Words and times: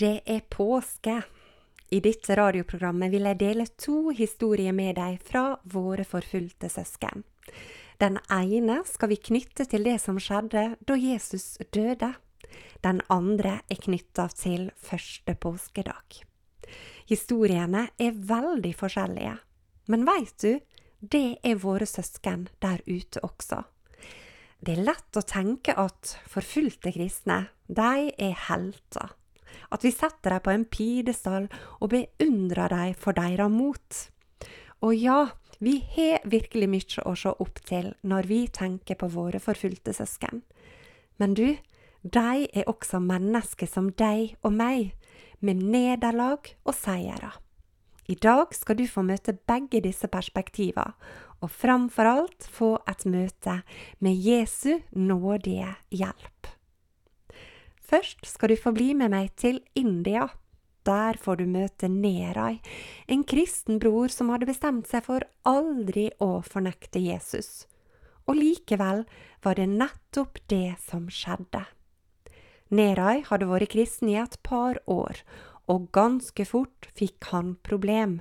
Det 0.00 0.20
er 0.24 0.40
påske. 0.48 1.22
I 1.92 1.98
dette 2.00 2.36
radioprogrammet 2.38 3.10
vil 3.12 3.26
jeg 3.28 3.36
dele 3.42 3.66
to 3.76 4.14
historier 4.16 4.72
med 4.72 4.94
deg 4.96 5.18
fra 5.26 5.58
våre 5.74 6.06
forfulgte 6.08 6.70
søsken. 6.72 7.26
Den 8.00 8.16
ene 8.32 8.78
skal 8.88 9.10
vi 9.10 9.18
knytte 9.20 9.66
til 9.68 9.84
det 9.84 9.98
som 10.00 10.16
skjedde 10.22 10.62
da 10.88 10.96
Jesus 10.96 11.58
døde. 11.74 12.14
Den 12.80 13.02
andre 13.12 13.58
er 13.68 13.82
knytta 13.82 14.30
til 14.32 14.70
første 14.80 15.36
påskedag. 15.36 16.22
Historiene 17.10 17.90
er 18.00 18.16
veldig 18.32 18.72
forskjellige, 18.80 19.36
men 19.92 20.08
veit 20.08 20.36
du, 20.40 20.56
det 21.00 21.42
er 21.44 21.60
våre 21.60 21.84
søsken 21.84 22.48
der 22.64 22.80
ute 22.88 23.20
også. 23.26 23.66
Det 24.64 24.78
er 24.78 24.84
lett 24.86 25.16
å 25.18 25.28
tenke 25.28 25.76
at 25.76 26.16
forfulgte 26.30 26.94
kristne, 26.96 27.48
de 27.68 28.12
er 28.16 28.38
helter 28.48 29.18
at 29.70 29.84
vi 29.84 29.92
setter 29.94 30.36
deg 30.36 30.44
på 30.44 30.54
en 30.54 30.66
pidestall 30.68 31.48
og 31.78 31.92
beundrer 31.94 32.72
deg 32.72 32.96
for 33.00 33.16
deres 33.16 33.52
mot. 33.52 34.00
Og 34.80 34.94
ja, 34.96 35.20
vi 35.60 35.78
har 35.96 36.24
virkelig 36.24 36.68
mye 36.72 37.04
å 37.04 37.16
se 37.18 37.34
opp 37.44 37.60
til 37.68 37.92
når 38.00 38.30
vi 38.30 38.44
tenker 38.48 38.96
på 39.00 39.10
våre 39.12 39.42
forfulgte 39.42 39.92
søsken. 39.96 40.42
Men 41.20 41.36
du, 41.36 41.58
de 42.02 42.46
er 42.48 42.70
også 42.70 43.02
mennesker 43.04 43.68
som 43.68 43.90
deg 43.92 44.38
og 44.40 44.54
meg, 44.56 44.94
med 45.40 45.60
nederlag 45.60 46.52
og 46.64 46.74
seire. 46.76 47.34
I 48.08 48.16
dag 48.16 48.54
skal 48.56 48.76
du 48.76 48.86
få 48.90 49.04
møte 49.06 49.36
begge 49.46 49.80
disse 49.84 50.08
perspektivene, 50.10 50.96
og 51.40 51.52
framfor 51.52 52.08
alt 52.08 52.48
få 52.52 52.74
et 52.90 53.04
møte 53.08 53.60
med 54.04 54.16
Jesu 54.16 54.80
nådige 54.92 55.70
hjelp. 55.88 56.50
Først 57.90 58.22
skal 58.22 58.52
du 58.52 58.60
få 58.60 58.70
bli 58.76 58.92
med 58.94 59.10
meg 59.10 59.32
til 59.40 59.58
India. 59.74 60.28
Der 60.86 61.18
får 61.18 61.40
du 61.40 61.48
møte 61.50 61.88
Nerai, 61.90 62.60
en 63.10 63.24
kristen 63.26 63.80
bror 63.82 64.12
som 64.14 64.30
hadde 64.30 64.48
bestemt 64.48 64.86
seg 64.88 65.02
for 65.08 65.26
aldri 65.48 66.06
å 66.22 66.38
fornekte 66.46 67.02
Jesus. 67.02 67.66
Og 68.30 68.38
likevel 68.38 69.02
var 69.42 69.58
det 69.58 69.66
nettopp 69.74 70.38
det 70.48 70.78
som 70.86 71.10
skjedde. 71.10 71.66
Nerai 72.70 73.24
hadde 73.26 73.50
vært 73.50 73.74
kristen 73.74 74.12
i 74.12 74.18
et 74.22 74.38
par 74.46 74.78
år, 74.86 75.20
og 75.66 75.90
ganske 75.92 76.46
fort 76.46 76.86
fikk 76.94 77.32
han 77.34 77.56
problem, 77.66 78.20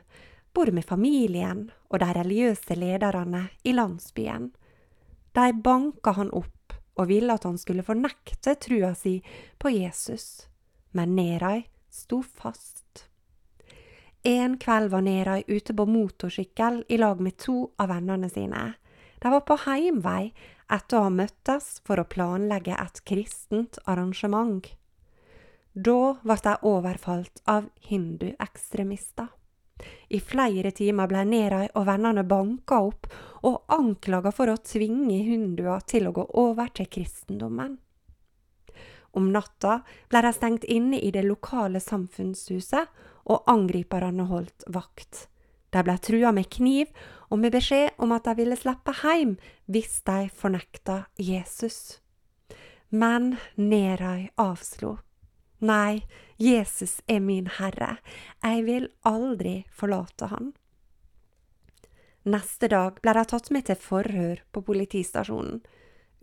både 0.58 0.73
med 0.73 0.90
familien 0.90 1.67
og 1.94 2.02
de 2.02 2.09
religiøse 2.17 2.75
lederne 2.75 3.47
i 3.64 3.78
landsbyen. 3.78 4.50
De 5.38 5.52
banka 5.53 6.17
han 6.17 6.34
opp 6.34 6.59
og 7.00 7.08
ville 7.09 7.33
at 7.33 7.47
han 7.47 7.58
skulle 7.58 7.86
fornekte 7.88 8.56
trua 8.59 8.91
si 8.97 9.19
på 9.57 9.72
Jesus. 9.72 10.50
Men 10.91 11.16
Nerai 11.16 11.63
sto 11.90 12.22
fast. 12.24 13.06
En 14.28 14.57
kveld 14.59 14.91
var 14.91 15.01
Nerai 15.06 15.44
ute 15.47 15.74
på 15.74 15.85
motorsykkel 15.88 16.84
i 16.91 16.97
lag 17.00 17.22
med 17.24 17.38
to 17.40 17.69
av 17.79 17.94
vennene 17.94 18.29
sine. 18.29 18.74
De 19.19 19.31
var 19.31 19.46
på 19.47 19.56
heimvei 19.63 20.34
etter 20.69 21.00
å 21.00 21.06
ha 21.07 21.13
møttes 21.13 21.79
for 21.88 22.01
å 22.01 22.07
planlegge 22.07 22.75
et 22.75 23.01
kristent 23.07 23.79
arrangement. 23.88 24.68
Da 25.74 26.19
ble 26.19 26.38
de 26.44 26.56
overfalt 26.68 27.41
av 27.47 27.69
hinduekstremister. 27.88 29.29
I 30.09 30.19
flere 30.19 30.72
timer 30.75 31.09
ble 31.09 31.25
Nerai 31.28 31.67
og 31.75 31.85
vennene 31.90 32.23
banka 32.28 32.81
opp 32.88 33.07
og 33.47 33.62
anklaga 33.72 34.31
for 34.35 34.51
å 34.51 34.57
tvinge 34.57 35.22
hundua 35.28 35.79
til 35.88 36.09
å 36.09 36.16
gå 36.16 36.25
over 36.41 36.72
til 36.75 36.90
kristendommen. 36.91 37.78
Om 39.12 39.31
natta 39.34 39.79
ble 40.09 40.22
de 40.25 40.34
stengt 40.35 40.68
inne 40.69 41.00
i 41.01 41.12
det 41.12 41.23
lokale 41.25 41.81
samfunnshuset, 41.81 42.89
og 43.29 43.45
angriperne 43.50 44.25
holdt 44.29 44.66
vakt. 44.73 45.28
De 45.69 45.81
ble 45.85 45.95
trua 46.01 46.31
med 46.34 46.50
kniv 46.50 46.89
og 47.29 47.41
med 47.44 47.53
beskjed 47.53 48.00
om 48.01 48.13
at 48.16 48.25
de 48.25 48.34
ville 48.39 48.57
slippe 48.57 48.95
hjem 49.03 49.35
hvis 49.69 50.00
de 50.07 50.23
fornekta 50.34 51.03
Jesus. 51.22 52.00
Men 52.89 53.35
Nerai 53.56 54.31
avslo. 54.41 54.97
Nei, 55.59 56.06
Jesus 56.40 57.02
er 57.08 57.20
min 57.20 57.50
Herre, 57.58 57.97
jeg 58.44 58.64
vil 58.64 58.88
aldri 59.03 59.66
forlate 59.75 60.30
han. 60.31 60.53
Neste 62.30 62.70
dag 62.72 63.02
ble 63.03 63.16
de 63.16 63.25
tatt 63.28 63.50
med 63.52 63.66
til 63.68 63.80
forhør 63.80 64.40
på 64.52 64.64
politistasjonen. 64.64 65.59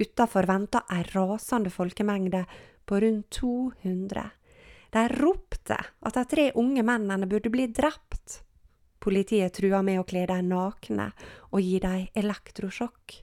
Utafor 0.00 0.48
venta 0.48 0.82
ei 0.92 1.02
rasende 1.08 1.72
folkemengde 1.72 2.44
på 2.88 3.00
rundt 3.00 3.30
200. 3.40 4.24
De 4.92 5.04
ropte 5.12 5.76
at 5.76 6.16
de 6.16 6.24
tre 6.30 6.50
unge 6.54 6.84
mennene 6.86 7.28
burde 7.28 7.52
bli 7.52 7.68
drept. 7.72 8.40
Politiet 9.00 9.56
trua 9.56 9.82
med 9.84 10.00
å 10.00 10.08
kle 10.08 10.24
dem 10.28 10.48
nakne 10.52 11.10
og 11.50 11.60
gi 11.60 11.78
dem 11.82 12.08
elektrosjokk. 12.16 13.20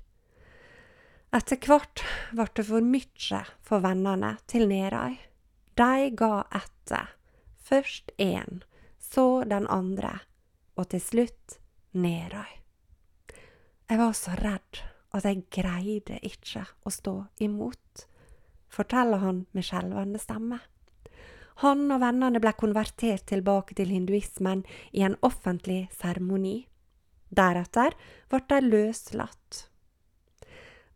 Etter 1.34 1.58
hvert 1.66 2.04
ble 2.34 2.50
det 2.54 2.66
for 2.68 2.86
mye 2.86 3.46
for 3.66 3.82
vennene 3.82 4.36
til 4.46 4.68
Nerai. 4.70 5.33
De 5.74 6.10
ga 6.14 6.44
etter. 6.54 7.16
Først 7.64 8.12
én, 8.18 8.62
så 9.00 9.44
den 9.50 9.66
andre, 9.68 10.20
og 10.76 10.90
til 10.92 11.02
slutt 11.02 11.58
Nerøy. 11.94 12.60
Jeg 13.90 14.00
var 14.00 14.14
så 14.18 14.36
redd 14.38 14.82
at 15.14 15.26
jeg 15.26 15.46
greide 15.54 16.20
ikke 16.26 16.66
å 16.86 16.94
stå 16.94 17.16
imot, 17.46 18.06
forteller 18.74 19.22
han 19.24 19.44
med 19.54 19.66
skjelvende 19.66 20.22
stemme. 20.22 20.60
Han 21.62 21.86
og 21.94 22.02
vennene 22.02 22.42
ble 22.42 22.54
konvertert 22.58 23.28
tilbake 23.30 23.78
til 23.78 23.94
hinduismen 23.94 24.64
i 24.92 25.06
en 25.06 25.18
offentlig 25.22 25.88
seremoni. 25.94 26.64
Deretter 27.34 27.94
ble 28.30 28.42
de 28.50 28.62
løslatt. 28.66 29.68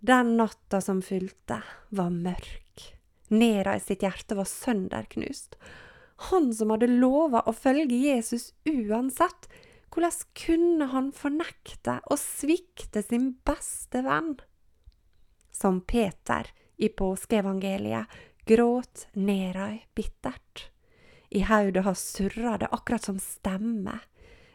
Den 0.02 0.36
natta 0.38 0.82
som 0.82 1.02
fulgte, 1.02 1.62
var 1.90 2.14
mørk. 2.14 2.67
Nera 3.28 3.76
i 3.76 3.84
sitt 3.84 4.06
hjerte 4.06 4.38
var 4.38 4.48
sønderknust. 4.50 5.58
Han 6.32 6.50
som 6.56 6.72
hadde 6.74 6.90
lova 6.90 7.44
å 7.46 7.54
følge 7.54 7.98
Jesus 8.08 8.52
uansett, 8.66 9.50
hvordan 9.94 10.24
kunne 10.38 10.88
han 10.92 11.12
fornekte 11.16 12.00
og 12.12 12.20
svikte 12.22 13.04
sin 13.06 13.32
beste 13.48 14.04
venn? 14.06 14.36
Som 15.54 15.82
Peter 15.82 16.50
i 16.78 16.90
påskeevangeliet 16.90 18.18
gråt 18.48 19.08
Nerai 19.14 19.88
bittert. 19.98 20.68
I 21.30 21.44
hodet 21.44 21.84
hans 21.84 22.04
surra 22.16 22.56
det 22.62 22.70
akkurat 22.72 23.04
som 23.10 23.18
stemme. 23.20 23.98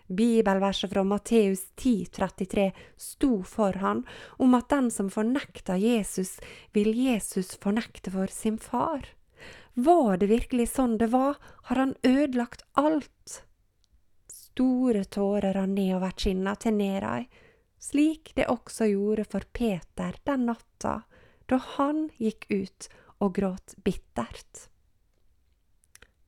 Bibelverset 0.06 0.90
fra 0.92 1.04
Matteus 1.04 1.64
10,33 1.76 2.70
sto 2.96 3.42
for 3.42 3.78
han 3.82 4.04
om 4.42 4.54
at 4.58 4.68
den 4.72 4.90
som 4.90 5.10
fornekta 5.10 5.76
Jesus, 5.78 6.38
vil 6.72 6.92
Jesus 6.96 7.56
fornekte 7.62 8.10
for 8.14 8.26
sin 8.26 8.58
far. 8.58 9.06
Var 9.74 10.16
det 10.20 10.28
virkelig 10.28 10.68
sånn 10.74 10.98
det 11.00 11.08
var, 11.14 11.38
har 11.68 11.76
han 11.80 11.94
ødelagt 12.02 12.66
alt. 12.72 13.42
Store 14.28 15.04
tårer 15.04 15.56
rann 15.56 15.74
nedover 15.74 16.12
kinna 16.16 16.54
til 16.60 16.76
Nerai, 16.76 17.24
slik 17.80 18.34
det 18.36 18.50
også 18.52 18.90
gjorde 18.90 19.24
for 19.24 19.46
Peter 19.52 20.18
den 20.28 20.44
natta 20.50 21.00
da 21.50 21.58
han 21.76 22.06
gikk 22.20 22.46
ut 22.50 22.88
og 23.22 23.34
gråt 23.38 23.74
bittert. 23.84 24.68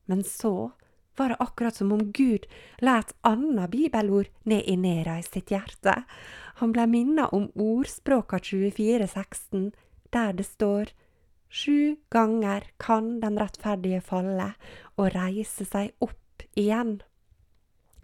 Men 0.09 0.25
så 0.25 0.73
var 1.17 1.29
det 1.29 1.41
akkurat 1.41 1.77
som 1.77 1.93
om 1.93 2.13
Gud 2.13 2.47
la 2.79 2.99
et 2.99 3.15
annet 3.23 3.71
bibelord 3.71 4.29
ned 4.43 4.63
i 4.67 4.77
Nerai 4.77 5.23
sitt 5.23 5.53
hjerte. 5.53 6.03
Han 6.61 6.75
ble 6.75 6.87
minnet 6.91 7.33
om 7.33 7.49
ordspråka 7.55 8.39
2416, 8.39 9.73
der 10.11 10.33
det 10.33 10.47
står 10.47 10.93
Sju 11.55 11.97
ganger 12.11 12.65
kan 12.77 13.21
den 13.21 13.39
rettferdige 13.39 14.01
falle 14.03 14.55
og 14.99 15.13
reise 15.15 15.67
seg 15.69 15.93
opp 16.03 16.43
igjen. 16.59 16.97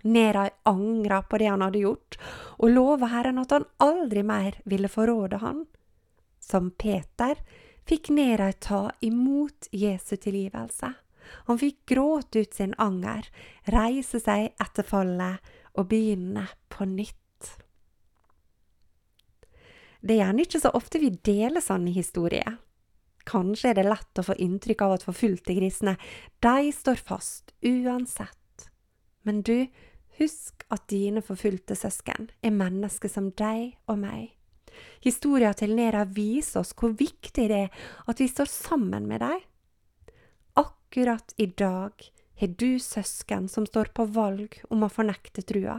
Nerai 0.02 0.50
angra 0.70 1.22
på 1.22 1.38
det 1.38 1.48
han 1.50 1.64
hadde 1.64 1.82
gjort, 1.82 2.18
og 2.62 2.70
lova 2.70 3.10
Herren 3.10 3.40
at 3.42 3.50
han 3.50 3.66
aldri 3.82 4.22
mer 4.22 4.60
ville 4.64 4.88
forråde 4.88 5.42
han. 5.42 5.64
Som 6.40 6.70
Peter 6.70 7.42
fikk 7.90 8.12
Nerai 8.14 8.52
ta 8.52 8.84
imot 9.00 9.68
Jesu 9.72 10.16
tilgivelse. 10.16 10.92
Han 11.48 11.60
fikk 11.60 11.82
gråte 11.92 12.44
ut 12.44 12.54
sin 12.54 12.74
anger, 12.78 13.28
reise 13.70 14.20
seg 14.22 14.52
etter 14.60 14.86
fallet 14.86 15.52
og 15.78 15.88
begynne 15.90 16.46
på 16.72 16.86
nytt. 16.88 17.16
Det 20.00 20.16
er 20.16 20.22
gjerne 20.22 20.44
ikke 20.46 20.62
så 20.62 20.72
ofte 20.76 21.00
vi 21.02 21.12
deler 21.12 21.62
sånne 21.64 21.92
historier. 21.92 22.56
Kanskje 23.28 23.70
er 23.70 23.78
det 23.78 23.86
lett 23.86 24.20
å 24.20 24.24
få 24.24 24.36
inntrykk 24.40 24.82
av 24.86 24.96
at 24.96 25.04
forfulgte 25.04 25.54
grisene, 25.54 25.96
de 26.40 26.72
står 26.72 27.02
fast 27.04 27.52
uansett. 27.60 28.70
Men 29.28 29.42
du, 29.44 29.68
husk 30.20 30.64
at 30.72 30.88
dine 30.92 31.22
forfulgte 31.24 31.76
søsken 31.76 32.30
er 32.40 32.56
mennesker 32.56 33.12
som 33.12 33.28
deg 33.36 33.76
og 33.90 34.00
meg. 34.00 34.30
Historia 35.04 35.52
til 35.56 35.74
Nera 35.76 36.06
viser 36.08 36.62
oss 36.62 36.72
hvor 36.78 36.94
viktig 36.96 37.46
det 37.50 37.60
er 37.66 37.86
at 38.08 38.20
vi 38.20 38.28
står 38.30 38.48
sammen 38.50 39.08
med 39.10 39.20
dem. 39.24 39.40
Akkurat 40.90 41.34
i 41.37 41.46
dag 41.46 41.92
har 42.37 42.48
du 42.48 42.78
søsken 42.78 43.48
som 43.48 43.66
står 43.66 43.84
på 43.84 44.04
valg 44.10 44.56
om 44.75 44.82
å 44.82 44.88
fornekte 44.90 45.44
trua. 45.46 45.76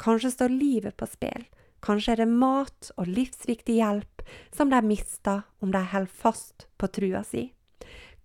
Kanskje 0.00 0.30
står 0.32 0.54
livet 0.54 0.96
på 0.96 1.04
spill. 1.04 1.44
Kanskje 1.84 2.14
er 2.14 2.22
det 2.22 2.28
mat 2.32 2.88
og 2.96 3.10
livsviktig 3.12 3.76
hjelp 3.76 4.24
som 4.56 4.72
de 4.72 4.80
mister 4.88 5.44
om 5.60 5.68
de 5.68 5.84
holder 5.92 6.16
fast 6.22 6.64
på 6.80 6.88
trua 6.88 7.20
si. 7.28 7.50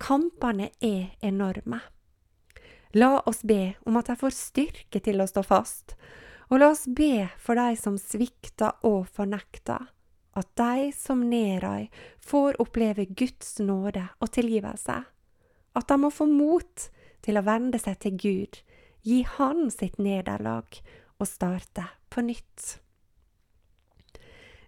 Kampene 0.00 0.70
er 0.80 1.12
enorme. 1.20 1.82
La 2.96 3.18
oss 3.28 3.44
be 3.44 3.74
om 3.84 4.00
at 4.00 4.08
de 4.08 4.16
får 4.16 4.38
styrke 4.40 5.04
til 5.04 5.20
å 5.20 5.28
stå 5.28 5.44
fast, 5.44 5.92
og 6.48 6.62
la 6.64 6.72
oss 6.72 6.86
be 6.88 7.28
for 7.36 7.60
de 7.60 7.76
som 7.76 8.00
svikter 8.00 8.72
og 8.80 9.10
fornekter, 9.12 9.90
at 10.32 10.56
de 10.56 10.88
som 10.96 11.28
Nerai 11.28 11.90
får 12.16 12.62
oppleve 12.64 13.12
Guds 13.12 13.58
nåde 13.60 14.08
og 14.24 14.32
tilgivelse, 14.32 15.04
at 15.74 15.88
de 15.90 15.98
må 16.00 16.10
få 16.14 16.26
mot 16.30 16.86
til 17.24 17.38
å 17.38 17.44
vende 17.46 17.80
seg 17.82 17.98
til 18.02 18.16
Gud, 18.20 18.60
gi 19.04 19.22
Han 19.36 19.68
sitt 19.72 19.98
nederlag 20.00 20.80
og 21.18 21.28
starte 21.28 21.88
på 22.12 22.24
nytt. 22.24 22.78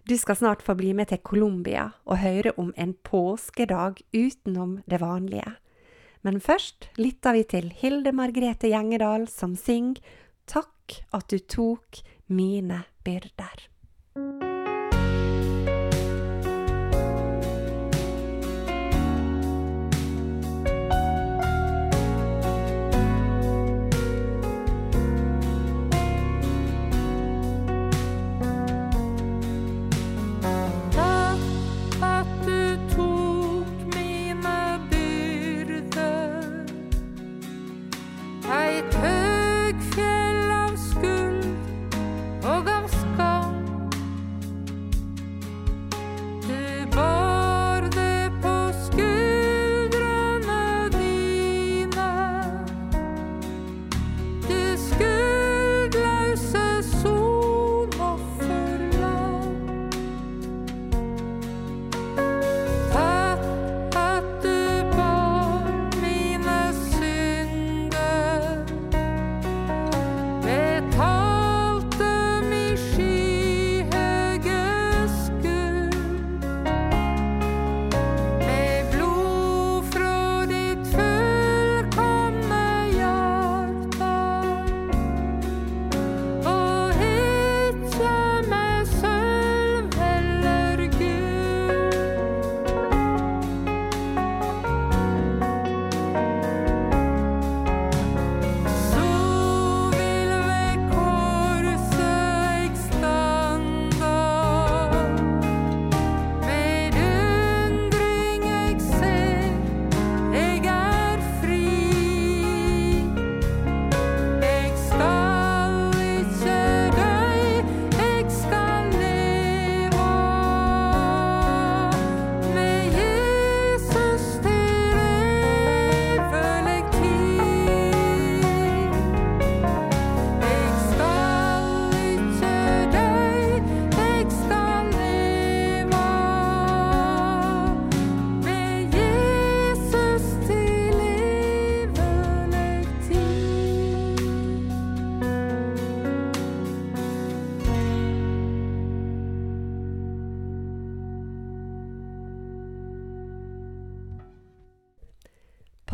Du 0.07 0.15
skal 0.17 0.37
snart 0.39 0.63
få 0.63 0.77
bli 0.79 0.93
med 0.95 1.09
til 1.11 1.19
Colombia 1.19 1.89
og 2.05 2.21
høre 2.21 2.53
om 2.61 2.71
en 2.79 2.93
påskedag 3.03 3.99
utenom 4.15 4.77
det 4.87 5.01
vanlige. 5.03 5.57
Men 6.23 6.39
først 6.39 6.89
lytter 6.95 7.35
vi 7.35 7.43
til 7.43 7.69
Hilde 7.75 8.13
Margrete 8.15 8.71
Gjengedal 8.71 9.27
som 9.31 9.55
synger 9.59 9.99
Takk 10.47 11.01
at 11.11 11.27
du 11.27 11.41
tok 11.43 11.99
mine 12.31 12.85
byrder. 13.03 13.67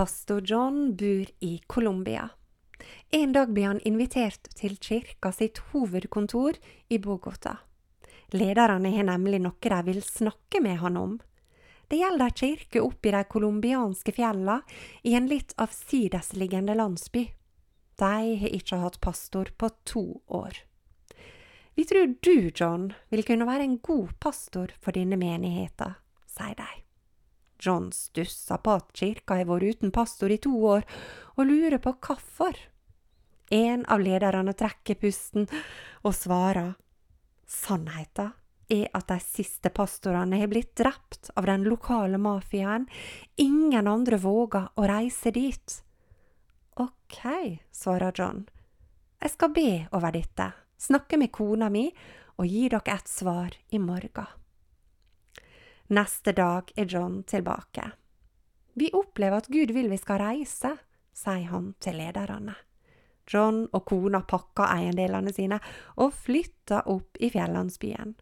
Pastor 0.04 0.42
John 0.46 0.96
bor 0.96 1.26
i 1.40 1.62
Colombia. 1.68 2.30
En 3.10 3.34
dag 3.34 3.54
blir 3.54 3.68
han 3.68 3.80
invitert 3.80 4.50
til 4.56 4.76
kirka 4.76 5.32
sitt 5.32 5.62
hovedkontor 5.72 6.60
i 6.92 6.98
Bogotá. 7.00 7.54
Lederne 8.36 8.92
har 8.98 9.08
nemlig 9.08 9.40
noe 9.46 9.72
de 9.72 9.80
vil 9.88 10.02
snakke 10.04 10.60
med 10.60 10.82
han 10.84 11.00
om. 11.00 11.16
Det 11.88 12.02
gjelder 12.02 12.34
ei 12.34 12.36
kirke 12.42 12.84
oppi 12.84 13.16
de 13.16 13.24
colombianske 13.32 14.18
fjella, 14.20 14.60
i 15.08 15.16
en 15.16 15.32
litt 15.32 15.56
avsidesliggende 15.56 16.76
landsby. 16.76 17.30
De 17.96 18.14
har 18.44 18.60
ikke 18.60 18.84
hatt 18.84 19.00
pastor 19.00 19.56
på 19.56 19.72
to 19.88 20.08
år. 20.28 20.66
Vi 21.80 21.88
tror 21.88 22.18
du, 22.20 22.52
John, 22.52 22.92
vil 23.08 23.24
kunne 23.24 23.48
være 23.48 23.72
en 23.72 23.80
god 23.80 24.18
pastor 24.20 24.76
for 24.82 24.92
denne 24.92 25.16
menigheten, 25.16 25.96
sier 26.28 26.60
de. 26.60 26.83
John 27.64 27.92
stusser 27.96 28.60
på 28.60 28.76
at 28.78 28.92
kirka 28.98 29.40
har 29.40 29.50
vært 29.50 29.78
uten 29.78 29.94
pastor 29.96 30.32
i 30.34 30.40
to 30.44 30.54
år, 30.76 30.86
og 31.38 31.48
lurer 31.48 31.80
på 31.82 31.96
hvorfor. 32.04 32.58
En 33.54 33.86
av 33.92 34.02
lederne 34.02 34.54
trekker 34.58 35.00
pusten 35.00 35.48
og 36.04 36.16
svarer. 36.18 36.74
Sannheten 37.48 38.34
er 38.72 38.88
at 38.96 39.10
de 39.12 39.20
siste 39.22 39.70
pastorene 39.76 40.40
har 40.40 40.50
blitt 40.50 40.74
drept 40.80 41.30
av 41.38 41.46
den 41.50 41.66
lokale 41.68 42.18
mafiaen. 42.18 42.88
Ingen 43.38 43.88
andre 43.88 44.18
våger 44.18 44.72
å 44.76 44.88
reise 44.90 45.34
dit. 45.36 45.80
Ok, 46.80 47.20
svarer 47.72 48.16
John. 48.16 48.46
Jeg 49.22 49.36
skal 49.36 49.54
be 49.56 49.72
over 49.96 50.12
dette, 50.12 50.50
snakke 50.82 51.20
med 51.20 51.32
kona 51.32 51.70
mi 51.72 51.88
og 52.42 52.48
gi 52.50 52.66
dere 52.72 52.98
et 52.98 53.12
svar 53.12 53.54
i 53.72 53.80
morgen. 53.80 54.43
Neste 55.88 56.32
dag 56.32 56.72
er 56.76 56.86
John 56.86 57.24
tilbake. 57.24 57.92
Vi 58.74 58.90
opplever 58.94 59.44
at 59.44 59.50
Gud 59.52 59.72
vil 59.76 59.90
vi 59.92 59.98
skal 60.00 60.22
reise, 60.22 60.78
sier 61.14 61.50
han 61.52 61.74
til 61.84 62.00
lederne. 62.00 62.56
John 63.28 63.66
og 63.72 63.86
kona 63.88 64.24
pakker 64.28 64.68
eiendelene 64.68 65.34
sine 65.36 65.60
og 65.96 66.16
flytter 66.26 66.88
opp 66.92 67.20
i 67.20 67.30
fjellandsbyen. 67.32 68.16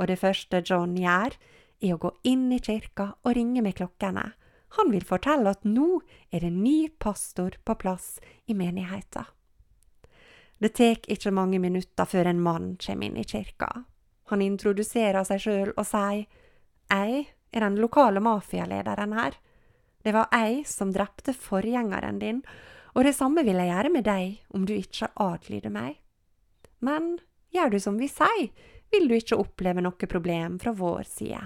Og 0.00 0.08
det 0.08 0.18
første 0.20 0.62
John 0.64 0.96
gjør, 0.98 1.36
er 1.82 1.94
å 1.94 2.00
gå 2.00 2.12
inn 2.28 2.50
i 2.54 2.60
kirka 2.62 3.12
og 3.22 3.36
ringe 3.36 3.62
med 3.64 3.76
klokkene. 3.76 4.32
Han 4.78 4.92
vil 4.92 5.04
fortelle 5.04 5.52
at 5.52 5.64
nå 5.68 6.00
er 6.32 6.44
det 6.44 6.52
ny 6.54 6.88
pastor 7.02 7.58
på 7.64 7.76
plass 7.76 8.16
i 8.46 8.56
menigheten. 8.56 9.26
Det 10.62 10.76
tek 10.78 11.08
ikke 11.10 11.32
mange 11.34 11.58
minutter 11.58 12.06
før 12.06 12.30
en 12.30 12.40
mann 12.40 12.76
kommer 12.80 13.08
inn 13.08 13.18
i 13.18 13.26
kirka. 13.26 13.82
Han 14.30 14.44
introduserer 14.44 15.26
seg 15.26 15.42
sjøl 15.42 15.72
og 15.74 15.84
sier 15.88 16.24
Jeg 16.92 17.24
er 17.52 17.64
den 17.64 17.78
lokale 17.80 18.20
mafialederen 18.20 19.14
her. 19.16 19.36
Det 20.02 20.12
var 20.12 20.28
jeg 20.34 20.66
som 20.68 20.92
drepte 20.92 21.32
forgjengeren 21.32 22.18
din, 22.20 22.42
og 22.92 23.06
det 23.06 23.14
samme 23.16 23.44
vil 23.46 23.56
jeg 23.56 23.70
gjøre 23.70 23.92
med 23.94 24.04
deg 24.04 24.52
om 24.52 24.66
du 24.68 24.74
ikke 24.76 25.08
adlyder 25.24 25.72
meg. 25.72 25.96
Men 26.84 27.16
gjør 27.54 27.72
du 27.72 27.78
som 27.80 27.96
vi 28.00 28.10
sier, 28.10 28.50
vil 28.92 29.08
du 29.08 29.16
ikke 29.16 29.38
oppleve 29.40 29.84
noe 29.84 30.08
problem 30.10 30.58
fra 30.60 30.74
vår 30.76 31.08
side. 31.08 31.40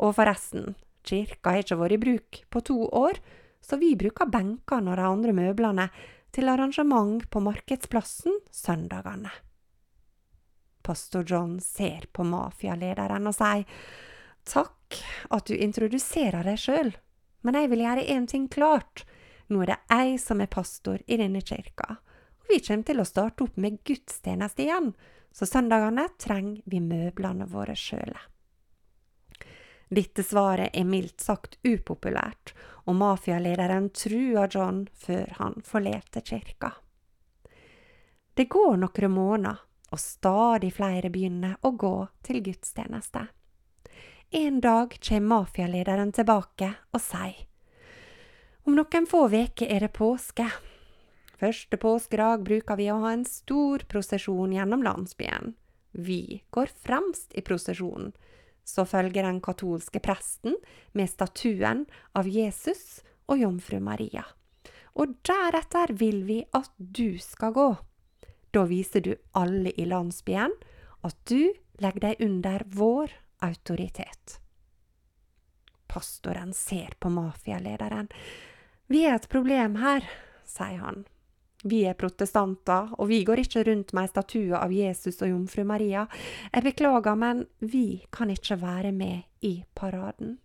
Og 0.00 0.14
forresten, 0.16 0.76
kirka 1.04 1.52
har 1.52 1.64
ikke 1.64 1.78
vært 1.80 1.96
i 1.96 2.02
bruk 2.06 2.40
på 2.48 2.62
to 2.64 2.78
år, 2.86 3.20
så 3.60 3.76
vi 3.80 3.96
bruker 3.98 4.30
benkene 4.30 4.92
og 4.92 4.96
de 4.96 5.08
andre 5.10 5.34
møblene 5.36 5.88
til 6.32 6.48
arrangement 6.52 7.26
på 7.28 7.42
markedsplassen 7.42 8.40
søndagene. 8.54 9.32
Pastor 10.86 11.24
John 11.26 11.58
ser 11.60 12.06
på 12.14 12.24
mafialederen 12.24 13.26
og 13.26 13.34
sier 13.34 13.66
takk 14.46 15.00
at 15.34 15.50
du 15.50 15.56
introduserer 15.56 16.46
deg 16.46 16.60
sjøl, 16.60 16.94
men 17.46 17.58
jeg 17.58 17.70
vil 17.72 17.84
gjøre 17.84 18.06
én 18.14 18.28
ting 18.30 18.46
klart. 18.52 19.04
Nå 19.46 19.62
er 19.62 19.74
det 19.74 19.80
jeg 19.92 20.20
som 20.22 20.40
er 20.42 20.50
pastor 20.50 21.02
i 21.06 21.18
denne 21.20 21.42
kirka, 21.42 21.98
og 22.40 22.48
vi 22.50 22.60
kommer 22.62 22.86
til 22.86 23.02
å 23.02 23.06
starte 23.06 23.46
opp 23.46 23.58
med 23.60 23.82
gudstjeneste 23.86 24.64
igjen, 24.64 24.94
så 25.36 25.46
søndagene 25.46 26.08
trenger 26.18 26.62
vi 26.64 26.80
møblene 26.80 27.46
våre 27.50 27.76
sjøle. 27.76 28.18
Dette 29.88 30.24
svaret 30.26 30.74
er 30.74 30.86
mildt 30.88 31.22
sagt 31.22 31.58
upopulært, 31.62 32.54
og 32.86 32.98
mafialederen 32.98 33.90
trua 33.94 34.46
John 34.50 34.86
før 34.94 35.30
han 35.38 35.60
forlater 35.66 36.24
kirka. 36.26 36.72
Det 38.34 38.48
går 38.50 38.76
noen 38.82 39.12
måneder, 39.12 39.62
og 39.94 40.02
stadig 40.02 40.72
flere 40.74 41.10
begynner 41.14 41.54
å 41.62 41.70
gå 41.78 41.96
til 42.26 42.42
gudstjeneste. 42.42 43.22
En 44.30 44.60
dag 44.60 44.96
kommer 45.00 45.28
mafialederen 45.28 46.12
tilbake 46.12 46.72
og 46.92 47.00
sier 47.02 47.46
om 48.66 48.74
noen 48.74 49.04
få 49.06 49.28
veker 49.30 49.70
er 49.70 49.84
det 49.84 49.92
påske. 49.94 50.44
Første 51.38 51.78
påskedag 51.78 52.42
bruker 52.42 52.78
vi 52.80 52.88
å 52.90 52.96
ha 53.04 53.12
en 53.14 53.22
stor 53.28 53.84
prosesjon 53.86 54.56
gjennom 54.56 54.82
landsbyen. 54.82 55.52
Vi 55.92 56.42
går 56.50 56.72
fremst 56.74 57.36
i 57.38 57.44
prosesjonen. 57.46 58.10
Så 58.66 58.82
følger 58.90 59.22
den 59.22 59.38
katolske 59.38 60.00
presten 60.02 60.56
med 60.98 61.12
statuen 61.12 61.84
av 62.18 62.26
Jesus 62.26 63.04
og 63.30 63.38
jomfru 63.44 63.78
Maria. 63.78 64.24
Og 64.98 65.14
deretter 65.22 65.92
vil 65.94 66.24
vi 66.26 66.40
at 66.50 66.72
du 66.74 67.20
skal 67.22 67.54
gå. 67.54 67.68
Da 68.50 68.64
viser 68.66 69.04
du 69.06 69.12
alle 69.38 69.70
i 69.78 69.86
landsbyen 69.86 70.58
at 71.06 71.22
du 71.30 71.54
legger 71.78 72.08
deg 72.08 72.26
under 72.26 72.66
vår 72.66 73.14
autoritet. 73.44 74.38
Pastoren 75.86 76.52
ser 76.52 76.96
på 76.98 77.10
mafialederen. 77.10 78.08
Vi 78.86 79.04
er 79.06 79.16
et 79.16 79.28
problem 79.28 79.78
her, 79.80 80.06
sier 80.46 80.80
han. 80.82 81.04
Vi 81.66 81.82
er 81.88 81.96
protestanter, 81.98 82.92
og 82.94 83.08
vi 83.10 83.22
går 83.26 83.42
ikke 83.42 83.64
rundt 83.66 83.94
med 83.96 84.06
ei 84.06 84.12
statue 84.12 84.58
av 84.58 84.74
Jesus 84.74 85.22
og 85.24 85.32
jomfru 85.32 85.64
Maria. 85.66 86.04
Jeg 86.52 86.66
beklager, 86.68 87.16
men 87.18 87.46
vi 87.58 88.04
kan 88.14 88.30
ikke 88.30 88.60
være 88.60 88.92
med 88.94 89.24
i 89.42 89.64
paraden. 89.74 90.36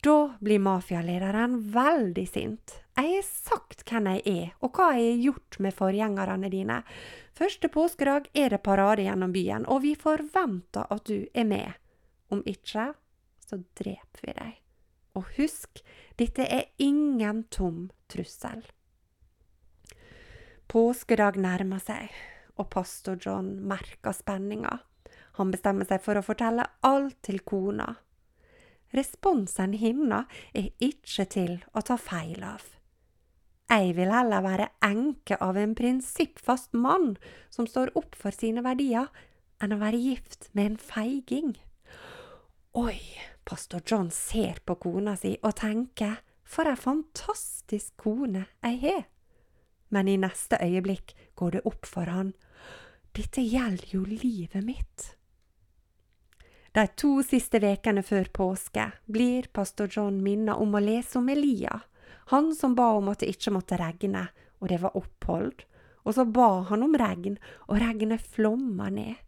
Da 0.00 0.34
blir 0.40 0.58
mafialederen 0.64 1.58
veldig 1.74 2.24
sint. 2.28 2.72
Jeg 2.96 3.10
har 3.18 3.26
sagt 3.26 3.82
hvem 3.88 4.06
jeg 4.14 4.22
er, 4.32 4.46
og 4.64 4.72
hva 4.76 4.94
jeg 4.96 5.10
har 5.10 5.22
gjort 5.26 5.58
med 5.60 5.76
forgjengerne 5.76 6.50
dine. 6.52 6.78
Første 7.36 7.68
påskedag 7.72 8.30
er 8.32 8.54
det 8.54 8.62
parade 8.64 9.04
gjennom 9.04 9.32
byen, 9.32 9.68
og 9.68 9.82
vi 9.84 9.92
forventer 10.00 10.88
at 10.88 11.04
du 11.08 11.28
er 11.34 11.44
med. 11.48 11.76
Om 12.32 12.40
ikke, 12.48 12.90
så 13.44 13.60
dreper 13.76 14.24
vi 14.24 14.36
deg. 14.40 14.58
Og 15.20 15.28
husk, 15.36 15.80
dette 16.16 16.48
er 16.48 16.70
ingen 16.80 17.44
tom 17.52 17.88
trussel. 18.08 18.62
Påskedag 20.70 21.36
nærmer 21.36 21.82
seg, 21.82 22.12
og 22.56 22.70
pastor 22.72 23.18
John 23.20 23.58
merker 23.68 24.16
spenninga. 24.16 24.78
Han 25.36 25.52
bestemmer 25.52 25.88
seg 25.88 26.00
for 26.04 26.16
å 26.16 26.24
fortelle 26.24 26.68
alt 26.86 27.18
til 27.26 27.42
kona. 27.44 27.98
Responsen 28.96 29.76
hennes 29.78 30.42
er 30.56 30.70
ikke 30.82 31.26
til 31.30 31.58
å 31.74 31.82
ta 31.86 31.96
feil 32.00 32.42
av. 32.42 32.64
Jeg 33.70 33.92
vil 33.94 34.10
heller 34.10 34.42
være 34.42 34.70
enke 34.82 35.36
av 35.38 35.58
en 35.60 35.76
prinsippfast 35.78 36.72
mann 36.74 37.12
som 37.54 37.68
står 37.70 37.92
opp 37.98 38.18
for 38.18 38.34
sine 38.34 38.64
verdier, 38.66 39.06
enn 39.62 39.76
å 39.76 39.78
være 39.78 40.00
gift 40.00 40.48
med 40.58 40.72
en 40.72 40.80
feiging. 40.82 41.52
Oi, 42.74 42.98
Pastor 43.46 43.82
John 43.86 44.10
ser 44.10 44.58
på 44.66 44.74
kona 44.82 45.14
si 45.18 45.36
og 45.42 45.54
tenker 45.60 46.18
for 46.42 46.66
ei 46.66 46.78
fantastisk 46.78 47.94
kone 48.02 48.48
jeg 48.64 48.82
har. 48.82 49.06
Men 49.90 50.10
i 50.10 50.18
neste 50.18 50.58
øyeblikk 50.62 51.14
går 51.38 51.58
det 51.58 51.64
opp 51.66 51.86
for 51.86 52.10
han. 52.10 52.34
Dette 53.14 53.42
gjelder 53.42 53.94
jo 53.94 54.02
livet 54.06 54.66
mitt. 54.66 55.12
De 56.72 56.86
to 56.94 57.16
siste 57.26 57.58
vekene 57.58 58.02
før 58.06 58.28
påske 58.30 58.84
blir 59.10 59.48
pastor 59.52 59.88
John 59.90 60.20
minnet 60.22 60.54
om 60.54 60.76
å 60.78 60.82
lese 60.82 61.18
om 61.18 61.28
Elia, 61.32 61.80
han 62.30 62.52
som 62.54 62.76
ba 62.78 62.92
om 62.94 63.08
at 63.10 63.24
det 63.24 63.32
ikke 63.32 63.50
måtte 63.56 63.78
regne, 63.80 64.28
og 64.62 64.70
det 64.70 64.78
var 64.78 64.94
opphold. 64.94 65.64
Og 66.06 66.14
så 66.14 66.24
ba 66.24 66.62
han 66.68 66.84
om 66.86 66.94
regn, 66.94 67.40
og 67.66 67.80
regnet 67.82 68.22
flomma 68.22 68.86
ned. 68.94 69.18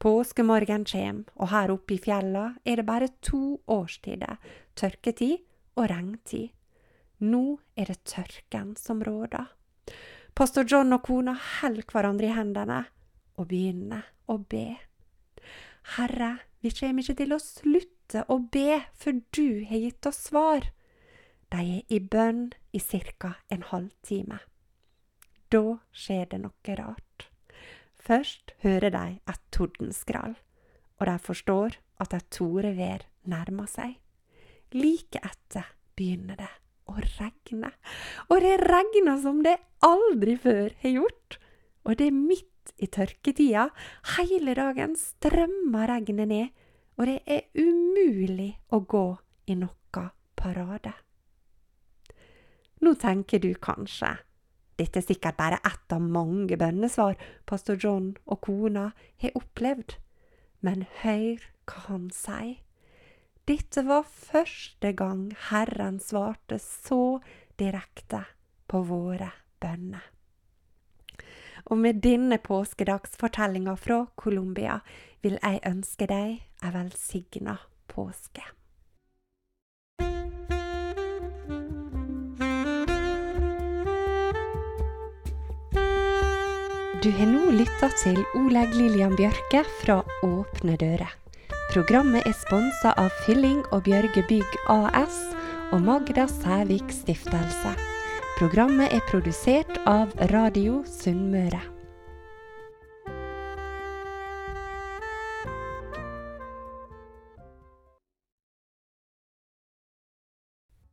Påskemorgen 0.00 0.86
kjem, 0.88 1.26
og 1.36 1.52
her 1.52 1.72
oppe 1.74 1.98
i 1.98 2.00
fjella 2.00 2.46
er 2.64 2.80
det 2.80 2.86
bare 2.88 3.10
to 3.24 3.60
årstider, 3.68 4.40
tørketid 4.74 5.44
og 5.76 5.90
regntid. 5.92 6.48
Nå 7.20 7.58
er 7.76 7.92
det 7.92 8.00
tørken 8.08 8.72
som 8.80 9.04
råder. 9.04 9.52
Pastor 10.34 10.64
John 10.66 10.96
og 10.96 11.04
kona 11.06 11.36
holder 11.60 11.86
hverandre 11.92 12.32
i 12.32 12.34
hendene 12.34 12.80
og 13.36 13.52
begynner 13.52 14.08
å 14.32 14.40
be. 14.40 14.66
Herre, 15.94 16.32
vi 16.64 16.72
kommer 16.72 17.04
ikke 17.04 17.18
til 17.18 17.34
å 17.36 17.42
slutte 17.42 18.24
å 18.32 18.38
be 18.40 18.78
før 18.96 19.18
du 19.36 19.48
har 19.68 19.82
gitt 19.82 20.06
oss 20.08 20.22
svar. 20.30 20.70
De 21.52 21.60
er 21.60 21.92
i 21.92 21.98
bønn 22.00 22.54
i 22.72 22.80
ca. 22.80 23.34
en 23.52 23.66
halvtime. 23.68 24.38
Da 25.52 25.78
skjer 25.92 26.24
det 26.30 26.40
noe 26.40 26.76
rart. 26.80 27.28
Først 28.00 28.54
hører 28.64 28.90
de 28.90 29.20
et 29.28 29.42
tordenskrall, 29.52 30.38
og 31.00 31.06
de 31.06 31.18
forstår 31.18 31.76
at 32.00 32.16
et 32.16 32.30
torevær 32.32 33.04
nærmer 33.28 33.68
seg. 33.68 34.00
Like 34.72 35.20
etter 35.20 35.68
begynner 35.96 36.40
det 36.40 36.50
å 36.88 36.96
regne, 36.96 37.70
og 38.32 38.40
det 38.40 38.56
regner 38.64 39.20
som 39.20 39.44
det 39.44 39.58
aldri 39.84 40.38
før 40.40 40.72
har 40.80 40.96
gjort. 40.96 41.38
Og 41.84 42.00
det 42.00 42.08
er 42.08 42.16
midt 42.16 42.53
i 42.76 42.86
tørketida. 42.86 43.68
Hele 44.16 44.54
dagen 44.56 44.96
strømmer 44.98 45.90
regnet 45.90 46.30
ned, 46.30 46.52
og 46.96 47.08
det 47.10 47.20
er 47.26 47.48
umulig 47.58 48.52
å 48.70 48.80
gå 48.80 49.06
i 49.50 49.58
noe 49.58 50.08
parade. 50.36 50.92
Nå 52.84 52.92
tenker 53.00 53.40
du 53.40 53.54
kanskje 53.56 54.16
dette 54.74 54.98
er 54.98 55.06
sikkert 55.06 55.36
bare 55.38 55.60
ett 55.62 55.92
av 55.94 56.02
mange 56.02 56.56
bønnesvar 56.58 57.14
pastor 57.46 57.78
John 57.78 58.14
og 58.26 58.40
kona 58.42 58.88
har 59.22 59.36
opplevd. 59.38 59.96
Men 60.66 60.86
hør 61.02 61.44
hva 61.68 61.84
han 61.88 62.08
sier. 62.14 62.58
Dette 63.46 63.84
var 63.84 64.08
første 64.08 64.94
gang 64.96 65.28
Herren 65.50 66.00
svarte 66.00 66.58
så 66.62 67.20
direkte 67.60 68.24
på 68.66 68.80
våre 68.88 69.30
bønner. 69.62 70.13
Og 71.66 71.78
med 71.80 72.02
denne 72.04 72.38
påskedagsfortellinga 72.38 73.74
fra 73.80 74.04
Colombia 74.20 74.80
vil 75.24 75.38
jeg 75.40 75.62
ønske 75.68 76.08
deg 76.10 76.42
ei 76.64 76.74
velsigna 76.74 77.56
påske. 77.88 78.44
Du 87.04 87.10
har 87.12 87.28
nå 87.28 87.50
lytta 87.52 87.90
til 88.00 88.16
Oleg 88.40 88.72
Lillian 88.78 89.12
Bjørke 89.18 89.60
fra 89.82 89.98
Åpne 90.24 90.78
dører. 90.80 91.10
Programmet 91.74 92.24
er 92.24 92.36
sponsa 92.38 92.94
av 92.96 93.12
Fylling 93.24 93.60
og 93.76 93.84
Bjørge 93.84 94.24
Bygg 94.28 94.60
AS 94.72 95.18
og 95.72 95.82
Magda 95.84 96.24
Sævik 96.40 96.94
Stiftelse. 97.04 97.93
Programmet 98.34 98.90
er 98.90 99.04
produsert 99.06 99.76
av 99.86 100.10
Radio 100.32 100.80
Sunnmøre. 100.90 101.73